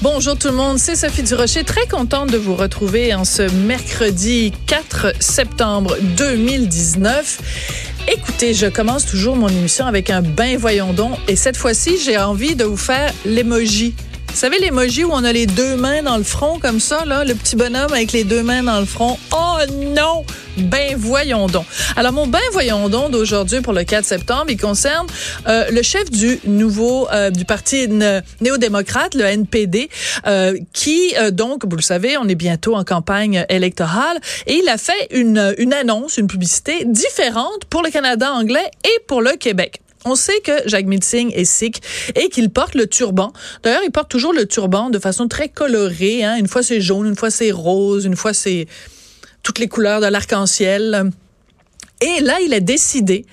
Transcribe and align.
Bonjour 0.00 0.38
tout 0.38 0.46
le 0.46 0.54
monde, 0.54 0.78
c'est 0.78 0.94
Sophie 0.94 1.24
Durocher, 1.24 1.64
très 1.64 1.88
contente 1.88 2.30
de 2.30 2.36
vous 2.38 2.54
retrouver 2.54 3.12
en 3.14 3.24
ce 3.24 3.42
mercredi 3.66 4.52
4 4.66 5.12
septembre 5.18 5.96
2019. 6.16 7.40
Écoutez, 8.06 8.54
je 8.54 8.66
commence 8.66 9.04
toujours 9.06 9.34
mon 9.34 9.48
émission 9.48 9.86
avec 9.86 10.10
un 10.10 10.22
bain 10.22 10.56
voyons 10.56 10.92
donc 10.92 11.18
et 11.26 11.34
cette 11.34 11.56
fois-ci, 11.56 11.98
j'ai 11.98 12.16
envie 12.16 12.54
de 12.54 12.62
vous 12.62 12.76
faire 12.76 13.12
l'emoji. 13.26 13.96
Vous 14.30 14.36
savez 14.44 14.58
l'emoji 14.60 15.04
où 15.04 15.10
on 15.12 15.24
a 15.24 15.32
les 15.32 15.46
deux 15.46 15.76
mains 15.76 16.02
dans 16.02 16.16
le 16.16 16.22
front 16.22 16.58
comme 16.60 16.78
ça 16.78 17.04
le 17.04 17.34
petit 17.34 17.56
bonhomme 17.56 17.92
avec 17.92 18.12
les 18.12 18.24
deux 18.24 18.42
mains 18.42 18.62
dans 18.62 18.78
le 18.78 18.86
front. 18.86 19.18
Oh 19.32 19.56
non, 19.74 20.24
ben 20.56 20.94
voyons 20.96 21.48
donc. 21.48 21.64
Alors 21.96 22.12
mon 22.12 22.26
ben 22.26 22.38
voyons 22.52 22.88
donc 22.88 23.10
d'aujourd'hui 23.10 23.60
pour 23.60 23.72
le 23.72 23.82
4 23.82 24.04
septembre, 24.04 24.46
il 24.48 24.56
concerne 24.56 25.06
euh, 25.48 25.64
le 25.70 25.82
chef 25.82 26.10
du 26.10 26.38
nouveau 26.44 27.08
euh, 27.10 27.30
du 27.30 27.44
parti 27.44 27.88
néo-démocrate, 27.88 29.14
le 29.14 29.24
NPD, 29.24 29.88
euh, 30.26 30.56
qui 30.72 31.14
donc 31.32 31.64
vous 31.64 31.76
le 31.76 31.82
savez, 31.82 32.16
on 32.16 32.28
est 32.28 32.36
bientôt 32.36 32.76
en 32.76 32.84
campagne 32.84 33.44
électorale 33.48 34.18
et 34.46 34.60
il 34.62 34.68
a 34.68 34.78
fait 34.78 35.08
une 35.10 35.54
une 35.58 35.72
annonce, 35.72 36.16
une 36.16 36.28
publicité 36.28 36.84
différente 36.84 37.64
pour 37.68 37.82
le 37.82 37.90
Canada 37.90 38.32
anglais 38.32 38.70
et 38.84 39.00
pour 39.06 39.20
le 39.20 39.32
Québec. 39.32 39.80
On 40.08 40.14
sait 40.14 40.40
que 40.40 40.52
Jacques 40.66 40.86
Singh 41.02 41.32
est 41.34 41.44
sikh 41.44 41.82
et 42.14 42.28
qu'il 42.28 42.50
porte 42.50 42.74
le 42.74 42.86
turban. 42.86 43.32
D'ailleurs, 43.62 43.82
il 43.84 43.90
porte 43.90 44.10
toujours 44.10 44.32
le 44.32 44.46
turban 44.46 44.90
de 44.90 44.98
façon 44.98 45.28
très 45.28 45.48
colorée. 45.48 46.24
Hein. 46.24 46.36
Une 46.36 46.48
fois 46.48 46.62
c'est 46.62 46.80
jaune, 46.80 47.06
une 47.06 47.16
fois 47.16 47.30
c'est 47.30 47.50
rose, 47.50 48.04
une 48.04 48.16
fois 48.16 48.32
c'est 48.32 48.66
toutes 49.42 49.58
les 49.58 49.68
couleurs 49.68 50.00
de 50.00 50.06
l'arc-en-ciel. 50.06 51.10
Et 52.00 52.20
là, 52.22 52.38
il 52.44 52.54
a 52.54 52.60
décidé, 52.60 53.26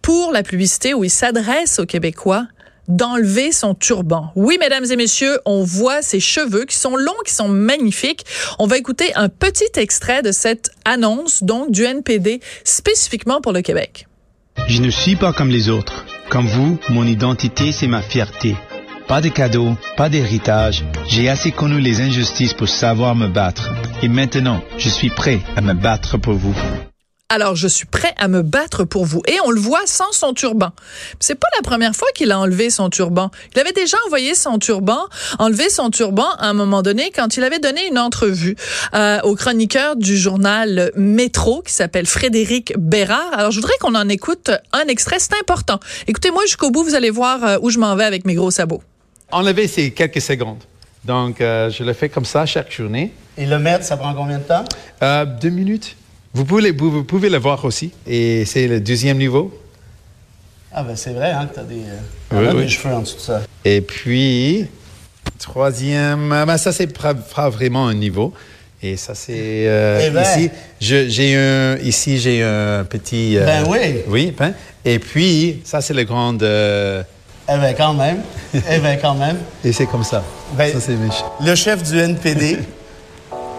pour 0.00 0.32
la 0.32 0.42
publicité 0.42 0.94
où 0.94 1.04
il 1.04 1.10
s'adresse 1.10 1.78
aux 1.78 1.86
Québécois, 1.86 2.46
d'enlever 2.88 3.52
son 3.52 3.74
turban. 3.74 4.32
Oui, 4.34 4.58
mesdames 4.58 4.84
et 4.90 4.96
messieurs, 4.96 5.38
on 5.44 5.62
voit 5.62 6.02
ses 6.02 6.20
cheveux 6.20 6.64
qui 6.64 6.76
sont 6.76 6.96
longs, 6.96 7.12
qui 7.24 7.32
sont 7.32 7.48
magnifiques. 7.48 8.24
On 8.58 8.66
va 8.66 8.76
écouter 8.76 9.14
un 9.14 9.28
petit 9.28 9.70
extrait 9.76 10.22
de 10.22 10.32
cette 10.32 10.70
annonce, 10.84 11.42
donc, 11.42 11.70
du 11.70 11.84
NPD, 11.84 12.40
spécifiquement 12.64 13.40
pour 13.40 13.52
le 13.52 13.62
Québec. 13.62 14.06
Je 14.68 14.82
ne 14.82 14.90
suis 14.90 15.16
pas 15.16 15.32
comme 15.32 15.48
les 15.48 15.68
autres. 15.68 16.04
Comme 16.32 16.46
vous, 16.46 16.78
mon 16.88 17.04
identité, 17.06 17.72
c'est 17.72 17.88
ma 17.88 18.00
fierté. 18.00 18.56
Pas 19.06 19.20
de 19.20 19.28
cadeaux, 19.28 19.76
pas 19.98 20.08
d'héritage. 20.08 20.82
J'ai 21.06 21.28
assez 21.28 21.52
connu 21.52 21.78
les 21.78 22.00
injustices 22.00 22.54
pour 22.54 22.70
savoir 22.70 23.14
me 23.14 23.28
battre. 23.28 23.70
Et 24.02 24.08
maintenant, 24.08 24.62
je 24.78 24.88
suis 24.88 25.10
prêt 25.10 25.40
à 25.56 25.60
me 25.60 25.74
battre 25.74 26.16
pour 26.16 26.32
vous. 26.32 26.54
Alors, 27.34 27.56
je 27.56 27.66
suis 27.66 27.86
prêt 27.86 28.12
à 28.18 28.28
me 28.28 28.42
battre 28.42 28.84
pour 28.84 29.06
vous. 29.06 29.22
Et 29.26 29.38
on 29.46 29.50
le 29.50 29.58
voit 29.58 29.86
sans 29.86 30.12
son 30.12 30.34
turban. 30.34 30.68
C'est 31.18 31.34
pas 31.34 31.46
la 31.56 31.62
première 31.62 31.96
fois 31.96 32.08
qu'il 32.14 32.30
a 32.30 32.38
enlevé 32.38 32.68
son 32.68 32.90
turban. 32.90 33.30
Il 33.54 33.58
avait 33.58 33.72
déjà 33.72 33.96
envoyé 34.06 34.34
son 34.34 34.58
turban, 34.58 34.98
enlevé 35.38 35.70
son 35.70 35.88
turban 35.88 36.26
à 36.38 36.48
un 36.48 36.52
moment 36.52 36.82
donné 36.82 37.10
quand 37.10 37.38
il 37.38 37.42
avait 37.42 37.58
donné 37.58 37.88
une 37.88 37.98
entrevue 37.98 38.54
euh, 38.92 39.18
au 39.22 39.34
chroniqueur 39.34 39.96
du 39.96 40.14
journal 40.14 40.92
Métro 40.94 41.62
qui 41.62 41.72
s'appelle 41.72 42.04
Frédéric 42.04 42.74
Bérard. 42.76 43.32
Alors, 43.32 43.50
je 43.50 43.60
voudrais 43.60 43.78
qu'on 43.80 43.94
en 43.94 44.10
écoute 44.10 44.50
un 44.74 44.86
extrait. 44.88 45.16
C'est 45.18 45.32
important. 45.40 45.80
Écoutez-moi 46.08 46.42
jusqu'au 46.42 46.70
bout. 46.70 46.84
Vous 46.84 46.94
allez 46.94 47.08
voir 47.08 47.42
euh, 47.42 47.56
où 47.62 47.70
je 47.70 47.78
m'en 47.78 47.96
vais 47.96 48.04
avec 48.04 48.26
mes 48.26 48.34
gros 48.34 48.50
sabots. 48.50 48.82
Enlever, 49.30 49.68
c'est 49.68 49.92
quelques 49.92 50.20
secondes. 50.20 50.62
Donc, 51.06 51.40
euh, 51.40 51.70
je 51.70 51.82
le 51.82 51.94
fais 51.94 52.10
comme 52.10 52.26
ça 52.26 52.44
chaque 52.44 52.70
journée. 52.70 53.10
Et 53.38 53.46
le 53.46 53.58
mettre, 53.58 53.86
ça 53.86 53.96
prend 53.96 54.12
combien 54.12 54.36
de 54.38 54.44
temps? 54.44 54.64
deux 55.40 55.48
minutes. 55.48 55.96
Vous 56.34 56.44
pouvez, 56.44 56.70
vous, 56.70 57.04
pouvez 57.04 57.28
le 57.28 57.38
voir 57.38 57.64
aussi. 57.64 57.92
Et 58.06 58.44
c'est 58.46 58.66
le 58.66 58.80
deuxième 58.80 59.18
niveau. 59.18 59.52
Ah, 60.72 60.82
ben 60.82 60.96
c'est 60.96 61.12
vrai, 61.12 61.30
hein, 61.32 61.46
que 61.46 61.54
tu 61.54 61.60
as 61.60 61.64
des, 61.64 62.62
des 62.62 62.68
cheveux 62.68 62.94
en 62.94 63.00
dessous 63.00 63.16
de 63.16 63.20
ça. 63.20 63.42
Et 63.64 63.82
puis, 63.82 64.66
troisième, 65.38 66.30
ben, 66.30 66.56
ça, 66.56 66.72
c'est 66.72 66.86
pas 66.86 67.14
vraiment 67.50 67.86
un 67.88 67.94
niveau. 67.94 68.32
Et 68.82 68.96
ça, 68.96 69.14
c'est 69.14 69.32
euh, 69.68 70.00
eh 70.02 70.10
ben. 70.10 70.22
ici. 70.22 70.50
J'ai 70.80 71.36
un, 71.36 71.76
ici, 71.78 72.18
j'ai 72.18 72.42
un 72.42 72.84
petit. 72.84 73.36
Euh, 73.38 73.44
ben 73.44 73.64
oui. 73.68 73.78
Oui, 74.08 74.34
ben. 74.36 74.54
Et 74.84 74.98
puis, 74.98 75.60
ça, 75.64 75.80
c'est 75.80 75.94
le 75.94 76.02
grand. 76.02 76.42
Euh, 76.42 77.02
eh 77.48 77.58
bien, 77.58 77.74
quand 77.74 77.94
même. 77.94 78.22
eh 78.54 78.78
bien, 78.80 78.96
quand 78.96 79.14
même. 79.14 79.36
Et 79.64 79.72
c'est 79.72 79.86
comme 79.86 80.02
ça. 80.02 80.24
Ben, 80.56 80.72
ça, 80.72 80.80
c'est 80.80 80.96
Le 81.44 81.54
chef 81.54 81.82
du 81.84 81.98
NPD. 81.98 82.58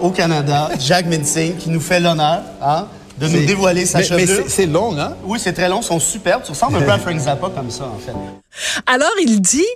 au 0.00 0.10
Canada, 0.10 0.70
Jacques 0.78 1.06
Minsing, 1.06 1.56
qui 1.56 1.70
nous 1.70 1.80
fait 1.80 2.00
l'honneur 2.00 2.42
hein, 2.62 2.86
de 3.18 3.28
nous 3.28 3.44
dévoiler 3.46 3.86
sa 3.86 4.02
chevelure. 4.02 4.42
Mais 4.44 4.48
c'est 4.48 4.66
long, 4.66 4.98
hein? 4.98 5.14
Oui, 5.24 5.38
c'est 5.40 5.52
très 5.52 5.68
long, 5.68 5.80
ils 5.80 5.84
sont 5.84 6.00
superbes. 6.00 6.42
Tu 6.44 6.50
ressembles 6.50 6.76
un 6.76 6.82
peu 6.82 6.90
à 6.90 6.98
Frank 7.04 7.18
Zappa 7.18 7.50
comme 7.54 7.70
ça, 7.70 7.84
en 7.84 7.98
fait. 7.98 8.12
Alors, 8.86 9.10
il 9.22 9.40
dit 9.40 9.66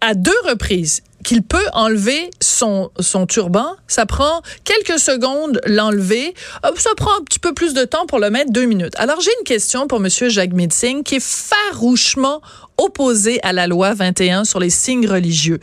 à 0.00 0.14
deux 0.14 0.32
reprises 0.48 1.02
qu'il 1.24 1.42
peut 1.42 1.66
enlever 1.72 2.30
son, 2.40 2.90
son 3.00 3.26
turban. 3.26 3.66
Ça 3.88 4.06
prend 4.06 4.42
quelques 4.62 5.00
secondes 5.00 5.60
l'enlever. 5.66 6.34
Ça 6.76 6.90
prend 6.96 7.10
un 7.18 7.24
petit 7.24 7.40
peu 7.40 7.52
plus 7.52 7.74
de 7.74 7.84
temps 7.84 8.06
pour 8.06 8.20
le 8.20 8.30
mettre, 8.30 8.52
deux 8.52 8.66
minutes. 8.66 8.94
Alors, 8.96 9.20
j'ai 9.20 9.30
une 9.40 9.44
question 9.44 9.88
pour 9.88 9.98
Monsieur 9.98 10.28
Jacques 10.28 10.52
Midsing, 10.52 11.02
qui 11.02 11.16
est 11.16 11.24
farouchement 11.24 12.40
opposé 12.76 13.40
à 13.42 13.52
la 13.52 13.66
loi 13.66 13.94
21 13.94 14.44
sur 14.44 14.58
les 14.58 14.70
signes 14.70 15.08
religieux, 15.08 15.60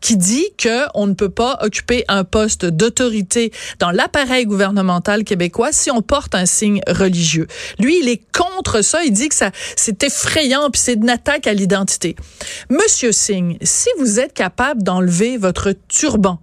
qui 0.00 0.16
dit 0.16 0.46
que 0.58 0.84
on 0.94 1.06
ne 1.06 1.14
peut 1.14 1.30
pas 1.30 1.58
occuper 1.62 2.04
un 2.08 2.24
poste 2.24 2.66
d'autorité 2.66 3.52
dans 3.78 3.90
l'appareil 3.90 4.46
gouvernemental 4.46 5.24
québécois 5.24 5.72
si 5.72 5.90
on 5.90 6.02
porte 6.02 6.34
un 6.34 6.46
signe 6.46 6.80
religieux. 6.86 7.46
Lui, 7.78 8.00
il 8.02 8.08
est 8.08 8.20
contre 8.32 8.82
ça. 8.82 9.02
Il 9.04 9.12
dit 9.12 9.28
que 9.28 9.34
ça, 9.34 9.50
c'est 9.76 10.02
effrayant 10.02 10.70
puis 10.70 10.80
c'est 10.80 10.94
une 10.94 11.10
attaque 11.10 11.46
à 11.46 11.54
l'identité. 11.54 12.16
Monsieur 12.68 13.12
Singh, 13.12 13.56
si 13.62 13.88
vous 13.98 14.20
êtes 14.20 14.34
capable 14.34 14.82
d'enlever 15.00 15.38
votre 15.38 15.72
turban 15.88 16.40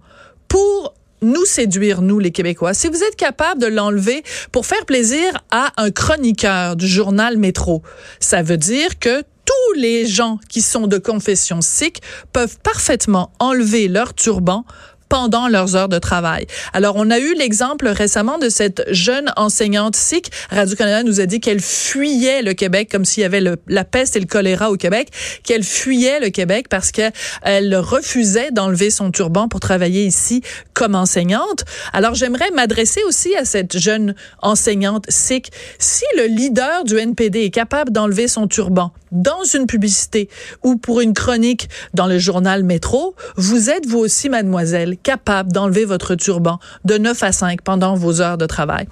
pour 0.48 0.94
nous 1.22 1.44
séduire, 1.44 2.02
nous 2.02 2.18
les 2.18 2.30
Québécois, 2.30 2.74
si 2.74 2.88
vous 2.88 3.02
êtes 3.02 3.16
capable 3.16 3.60
de 3.60 3.66
l'enlever 3.66 4.22
pour 4.52 4.66
faire 4.66 4.84
plaisir 4.84 5.44
à 5.50 5.72
un 5.76 5.90
chroniqueur 5.90 6.76
du 6.76 6.86
journal 6.86 7.36
Métro, 7.36 7.82
ça 8.20 8.42
veut 8.42 8.56
dire 8.56 8.98
que 8.98 9.22
tous 9.22 9.72
les 9.76 10.06
gens 10.06 10.38
qui 10.48 10.60
sont 10.60 10.86
de 10.86 10.98
confession 10.98 11.60
sikh 11.60 12.02
peuvent 12.32 12.58
parfaitement 12.62 13.32
enlever 13.38 13.88
leur 13.88 14.14
turban 14.14 14.64
pendant 15.08 15.48
leurs 15.48 15.76
heures 15.76 15.88
de 15.88 15.98
travail. 15.98 16.46
Alors, 16.72 16.96
on 16.96 17.10
a 17.10 17.18
eu 17.18 17.34
l'exemple 17.34 17.88
récemment 17.88 18.38
de 18.38 18.48
cette 18.48 18.84
jeune 18.90 19.32
enseignante 19.36 19.96
sikh. 19.96 20.30
Radio-Canada 20.50 21.02
nous 21.02 21.20
a 21.20 21.26
dit 21.26 21.40
qu'elle 21.40 21.60
fuyait 21.60 22.42
le 22.42 22.54
Québec 22.54 22.88
comme 22.90 23.04
s'il 23.04 23.22
y 23.22 23.26
avait 23.26 23.42
la 23.66 23.84
peste 23.84 24.16
et 24.16 24.20
le 24.20 24.26
choléra 24.26 24.70
au 24.70 24.76
Québec, 24.76 25.08
qu'elle 25.42 25.64
fuyait 25.64 26.20
le 26.20 26.30
Québec 26.30 26.66
parce 26.68 26.92
qu'elle 26.92 27.76
refusait 27.76 28.50
d'enlever 28.50 28.90
son 28.90 29.10
turban 29.10 29.48
pour 29.48 29.60
travailler 29.60 30.04
ici 30.04 30.42
comme 30.74 30.94
enseignante. 30.94 31.64
Alors, 31.92 32.14
j'aimerais 32.14 32.50
m'adresser 32.50 33.00
aussi 33.06 33.34
à 33.36 33.44
cette 33.44 33.78
jeune 33.78 34.14
enseignante 34.42 35.06
sikh. 35.08 35.50
Si 35.78 36.04
le 36.16 36.26
leader 36.26 36.84
du 36.84 36.98
NPD 36.98 37.44
est 37.44 37.50
capable 37.50 37.92
d'enlever 37.92 38.28
son 38.28 38.46
turban 38.46 38.92
dans 39.10 39.42
une 39.44 39.66
publicité 39.66 40.28
ou 40.62 40.76
pour 40.76 41.00
une 41.00 41.14
chronique 41.14 41.68
dans 41.94 42.06
le 42.06 42.18
journal 42.18 42.62
Métro, 42.62 43.14
vous 43.36 43.70
êtes 43.70 43.86
vous 43.86 43.98
aussi, 43.98 44.28
mademoiselle, 44.28 44.97
capable 45.02 45.52
d'enlever 45.52 45.84
votre 45.84 46.14
turban 46.14 46.58
de 46.84 46.98
9 46.98 47.22
à 47.22 47.32
5 47.32 47.62
pendant 47.62 47.94
vos 47.94 48.20
heures 48.20 48.38
de 48.38 48.46
travail. 48.46 48.86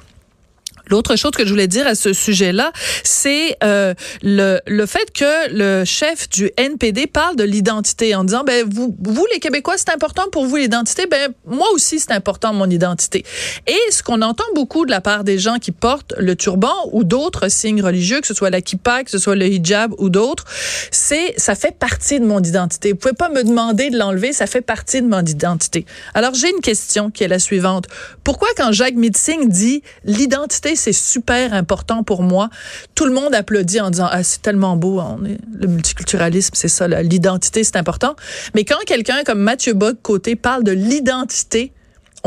L'autre 0.88 1.16
chose 1.16 1.32
que 1.32 1.44
je 1.44 1.50
voulais 1.50 1.66
dire 1.66 1.86
à 1.86 1.94
ce 1.94 2.12
sujet-là, 2.12 2.72
c'est 3.02 3.56
euh, 3.64 3.94
le, 4.22 4.60
le 4.66 4.86
fait 4.86 5.10
que 5.12 5.52
le 5.52 5.84
chef 5.84 6.28
du 6.28 6.50
NPD 6.56 7.06
parle 7.06 7.36
de 7.36 7.44
l'identité 7.44 8.14
en 8.14 8.24
disant, 8.24 8.44
ben 8.44 8.64
vous, 8.68 8.96
vous 9.02 9.26
les 9.32 9.40
Québécois, 9.40 9.74
c'est 9.76 9.90
important 9.90 10.24
pour 10.30 10.46
vous 10.46 10.56
l'identité, 10.56 11.06
ben 11.06 11.32
moi 11.46 11.66
aussi 11.72 11.98
c'est 11.98 12.12
important 12.12 12.52
mon 12.52 12.70
identité. 12.70 13.24
Et 13.66 13.78
ce 13.90 14.02
qu'on 14.02 14.22
entend 14.22 14.44
beaucoup 14.54 14.86
de 14.86 14.90
la 14.90 15.00
part 15.00 15.24
des 15.24 15.38
gens 15.38 15.58
qui 15.58 15.72
portent 15.72 16.14
le 16.18 16.36
turban 16.36 16.74
ou 16.92 17.04
d'autres 17.04 17.48
signes 17.48 17.82
religieux, 17.82 18.20
que 18.20 18.26
ce 18.26 18.34
soit 18.34 18.50
la 18.50 18.60
kippa, 18.60 19.04
que 19.04 19.10
ce 19.10 19.18
soit 19.18 19.34
le 19.34 19.46
hijab 19.46 19.92
ou 19.98 20.08
d'autres, 20.08 20.44
c'est 20.90 21.34
ça 21.36 21.54
fait 21.54 21.76
partie 21.76 22.20
de 22.20 22.24
mon 22.24 22.40
identité. 22.40 22.92
Vous 22.92 22.98
pouvez 22.98 23.14
pas 23.14 23.28
me 23.28 23.42
demander 23.42 23.90
de 23.90 23.98
l'enlever, 23.98 24.32
ça 24.32 24.46
fait 24.46 24.60
partie 24.60 25.02
de 25.02 25.08
mon 25.08 25.24
identité. 25.24 25.84
Alors 26.14 26.34
j'ai 26.34 26.50
une 26.50 26.60
question 26.60 27.10
qui 27.10 27.24
est 27.24 27.28
la 27.28 27.38
suivante. 27.38 27.86
Pourquoi 28.22 28.48
quand 28.56 28.72
Jacques 28.72 28.94
Mitzing 28.94 29.48
dit 29.48 29.82
l'identité 30.04 30.75
c'est 30.76 30.92
super 30.92 31.52
important 31.54 32.02
pour 32.02 32.22
moi. 32.22 32.50
Tout 32.94 33.06
le 33.06 33.12
monde 33.12 33.34
applaudit 33.34 33.80
en 33.80 33.90
disant, 33.90 34.08
ah, 34.10 34.22
c'est 34.22 34.42
tellement 34.42 34.76
beau, 34.76 35.00
on 35.00 35.24
est, 35.24 35.38
le 35.54 35.68
multiculturalisme, 35.68 36.54
c'est 36.54 36.68
ça, 36.68 36.86
l'identité, 36.88 37.64
c'est 37.64 37.76
important. 37.76 38.14
Mais 38.54 38.64
quand 38.64 38.78
quelqu'un 38.86 39.24
comme 39.24 39.40
Mathieu 39.40 39.72
Bock 39.72 39.96
côté 40.02 40.36
parle 40.36 40.64
de 40.64 40.72
l'identité, 40.72 41.72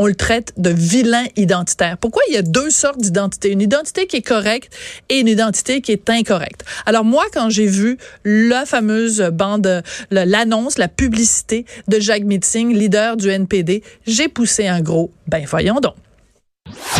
on 0.00 0.06
le 0.06 0.14
traite 0.14 0.54
de 0.56 0.70
vilain 0.70 1.26
identitaire. 1.36 1.98
Pourquoi 1.98 2.22
il 2.28 2.34
y 2.34 2.38
a 2.38 2.42
deux 2.42 2.70
sortes 2.70 3.00
d'identité? 3.00 3.50
Une 3.50 3.60
identité 3.60 4.06
qui 4.06 4.16
est 4.16 4.22
correcte 4.22 4.74
et 5.10 5.20
une 5.20 5.28
identité 5.28 5.82
qui 5.82 5.92
est 5.92 6.08
incorrecte. 6.08 6.64
Alors 6.86 7.04
moi, 7.04 7.24
quand 7.34 7.50
j'ai 7.50 7.66
vu 7.66 7.98
la 8.24 8.64
fameuse 8.64 9.20
bande, 9.30 9.82
l'annonce, 10.10 10.78
la 10.78 10.88
publicité 10.88 11.66
de 11.88 12.00
Jacques 12.00 12.24
Mitzing, 12.24 12.74
leader 12.74 13.18
du 13.18 13.28
NPD, 13.28 13.82
j'ai 14.06 14.28
poussé 14.28 14.66
un 14.66 14.80
gros, 14.80 15.10
ben 15.26 15.44
voyons 15.46 15.80
donc. 15.80 15.94